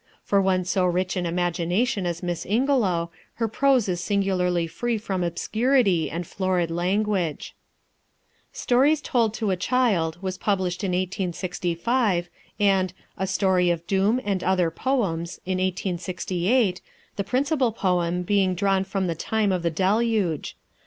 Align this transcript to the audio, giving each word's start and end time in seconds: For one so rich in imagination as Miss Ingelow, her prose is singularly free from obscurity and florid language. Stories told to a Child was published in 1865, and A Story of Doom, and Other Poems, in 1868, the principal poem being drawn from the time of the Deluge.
For 0.23 0.41
one 0.41 0.65
so 0.65 0.83
rich 0.87 1.15
in 1.15 1.27
imagination 1.27 2.07
as 2.07 2.23
Miss 2.23 2.43
Ingelow, 2.43 3.11
her 3.35 3.47
prose 3.47 3.87
is 3.87 4.01
singularly 4.01 4.65
free 4.65 4.97
from 4.97 5.23
obscurity 5.23 6.09
and 6.09 6.25
florid 6.25 6.71
language. 6.71 7.53
Stories 8.51 8.99
told 8.99 9.35
to 9.35 9.51
a 9.51 9.55
Child 9.55 10.17
was 10.19 10.39
published 10.39 10.83
in 10.83 10.93
1865, 10.93 12.29
and 12.59 12.93
A 13.15 13.27
Story 13.27 13.69
of 13.69 13.85
Doom, 13.85 14.19
and 14.25 14.43
Other 14.43 14.71
Poems, 14.71 15.39
in 15.45 15.59
1868, 15.59 16.81
the 17.15 17.23
principal 17.23 17.71
poem 17.71 18.23
being 18.23 18.55
drawn 18.55 18.83
from 18.83 19.05
the 19.05 19.13
time 19.13 19.51
of 19.51 19.61
the 19.61 19.69
Deluge. 19.69 20.57